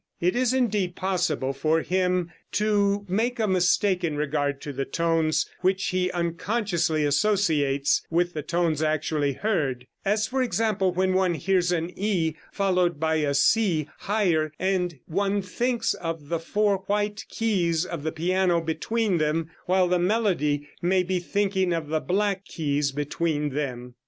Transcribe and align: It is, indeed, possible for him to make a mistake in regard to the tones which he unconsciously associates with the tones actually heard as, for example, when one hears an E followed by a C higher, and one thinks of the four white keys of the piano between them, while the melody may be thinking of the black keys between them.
It 0.19 0.35
is, 0.35 0.51
indeed, 0.51 0.95
possible 0.95 1.53
for 1.53 1.83
him 1.83 2.31
to 2.53 3.05
make 3.07 3.39
a 3.39 3.45
mistake 3.47 4.03
in 4.03 4.17
regard 4.17 4.59
to 4.61 4.73
the 4.73 4.83
tones 4.83 5.47
which 5.59 5.89
he 5.89 6.09
unconsciously 6.11 7.05
associates 7.05 8.01
with 8.09 8.33
the 8.33 8.41
tones 8.41 8.81
actually 8.81 9.33
heard 9.33 9.85
as, 10.03 10.25
for 10.25 10.41
example, 10.41 10.91
when 10.91 11.13
one 11.13 11.35
hears 11.35 11.71
an 11.71 11.91
E 11.95 12.35
followed 12.51 12.99
by 12.99 13.17
a 13.17 13.35
C 13.35 13.89
higher, 13.99 14.51
and 14.57 14.97
one 15.05 15.43
thinks 15.43 15.93
of 15.93 16.29
the 16.29 16.39
four 16.39 16.77
white 16.87 17.23
keys 17.29 17.85
of 17.85 18.01
the 18.01 18.11
piano 18.11 18.59
between 18.59 19.19
them, 19.19 19.51
while 19.67 19.87
the 19.87 19.99
melody 19.99 20.67
may 20.81 21.03
be 21.03 21.19
thinking 21.19 21.73
of 21.73 21.89
the 21.89 21.99
black 21.99 22.43
keys 22.45 22.91
between 22.91 23.49
them. 23.49 23.93